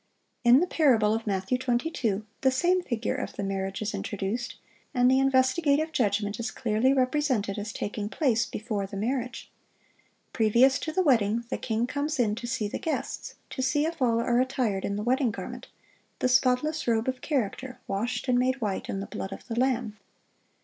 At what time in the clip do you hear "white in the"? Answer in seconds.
18.59-19.05